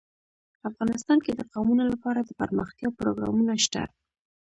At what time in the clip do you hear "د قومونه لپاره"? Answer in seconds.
1.35-2.19